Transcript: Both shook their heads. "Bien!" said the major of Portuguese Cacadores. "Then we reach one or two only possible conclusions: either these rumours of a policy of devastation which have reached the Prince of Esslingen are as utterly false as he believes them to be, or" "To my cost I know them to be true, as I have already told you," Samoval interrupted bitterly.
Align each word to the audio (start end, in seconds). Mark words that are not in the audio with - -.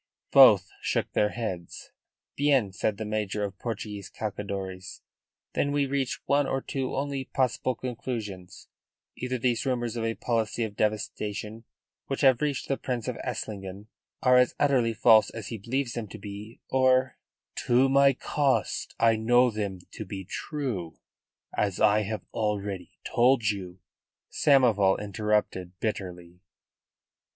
Both 0.31 0.71
shook 0.81 1.11
their 1.11 1.29
heads. 1.29 1.91
"Bien!" 2.35 2.71
said 2.73 2.97
the 2.97 3.05
major 3.05 3.43
of 3.43 3.59
Portuguese 3.59 4.09
Cacadores. 4.09 5.01
"Then 5.53 5.71
we 5.71 5.85
reach 5.85 6.21
one 6.25 6.47
or 6.47 6.59
two 6.59 6.95
only 6.95 7.25
possible 7.25 7.75
conclusions: 7.75 8.67
either 9.15 9.37
these 9.37 9.63
rumours 9.63 9.95
of 9.95 10.03
a 10.03 10.15
policy 10.15 10.63
of 10.63 10.75
devastation 10.75 11.65
which 12.07 12.21
have 12.21 12.41
reached 12.41 12.67
the 12.67 12.77
Prince 12.77 13.07
of 13.07 13.15
Esslingen 13.17 13.89
are 14.23 14.37
as 14.39 14.55
utterly 14.59 14.95
false 14.95 15.29
as 15.29 15.49
he 15.49 15.59
believes 15.59 15.93
them 15.93 16.07
to 16.07 16.17
be, 16.17 16.59
or" 16.67 17.19
"To 17.67 17.87
my 17.87 18.13
cost 18.13 18.95
I 18.99 19.17
know 19.17 19.51
them 19.51 19.81
to 19.91 20.03
be 20.03 20.25
true, 20.25 20.97
as 21.55 21.79
I 21.79 22.01
have 22.01 22.25
already 22.33 22.97
told 23.03 23.49
you," 23.51 23.77
Samoval 24.31 24.97
interrupted 24.97 25.79
bitterly. 25.79 26.41